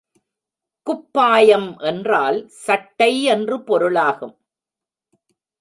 குப்பாயம் 0.87 1.79
என்றால் 1.79 2.39
சட்டை 2.47 3.23
என்று 3.23 3.63
பொருளாகும். 3.63 4.35